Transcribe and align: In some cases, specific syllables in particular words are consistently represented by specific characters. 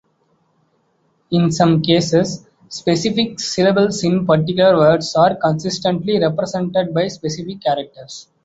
In 1.29 1.51
some 1.51 1.83
cases, 1.83 2.47
specific 2.69 3.39
syllables 3.39 4.03
in 4.03 4.25
particular 4.25 4.75
words 4.75 5.15
are 5.15 5.35
consistently 5.35 6.17
represented 6.17 6.91
by 6.91 7.05
specific 7.07 7.61
characters. 7.61 8.27